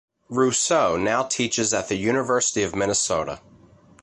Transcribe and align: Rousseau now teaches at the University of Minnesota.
Rousseau 0.29 0.97
now 0.97 1.21
teaches 1.21 1.75
at 1.75 1.87
the 1.87 1.95
University 1.95 2.63
of 2.63 2.75
Minnesota. 2.75 3.39